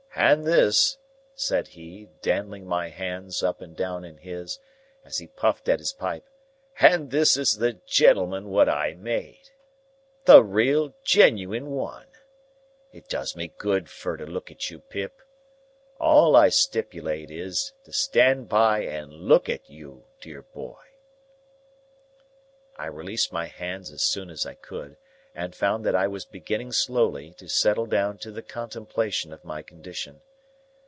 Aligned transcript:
"And 0.13 0.45
this," 0.45 0.97
said 1.35 1.69
he, 1.69 2.09
dandling 2.21 2.65
my 2.67 2.89
hands 2.89 3.41
up 3.41 3.59
and 3.61 3.75
down 3.75 4.03
in 4.05 4.17
his, 4.17 4.59
as 5.05 5.17
he 5.19 5.25
puffed 5.27 5.67
at 5.69 5.79
his 5.79 5.93
pipe,—"and 5.93 7.09
this 7.11 7.35
is 7.37 7.53
the 7.57 7.73
gentleman 7.87 8.49
what 8.49 8.67
I 8.69 8.93
made! 8.93 9.49
The 10.25 10.43
real 10.43 10.93
genuine 11.03 11.71
One! 11.71 12.05
It 12.91 13.07
does 13.07 13.35
me 13.37 13.51
good 13.57 13.89
fur 13.89 14.17
to 14.17 14.25
look 14.25 14.51
at 14.51 14.69
you, 14.69 14.79
Pip. 14.79 15.21
All 15.97 16.35
I 16.35 16.49
stip'late, 16.49 17.31
is, 17.31 17.71
to 17.85 17.91
stand 17.93 18.47
by 18.49 18.83
and 18.83 19.11
look 19.13 19.47
at 19.49 19.69
you, 19.69 20.05
dear 20.19 20.41
boy!" 20.43 20.83
I 22.75 22.85
released 22.87 23.31
my 23.33 23.45
hands 23.47 23.91
as 23.91 24.03
soon 24.03 24.29
as 24.29 24.45
I 24.45 24.53
could, 24.55 24.97
and 25.33 25.55
found 25.55 25.85
that 25.85 25.95
I 25.95 26.07
was 26.07 26.25
beginning 26.25 26.73
slowly 26.73 27.31
to 27.35 27.47
settle 27.47 27.85
down 27.85 28.17
to 28.17 28.31
the 28.31 28.41
contemplation 28.41 29.31
of 29.31 29.45
my 29.45 29.61
condition. 29.61 30.19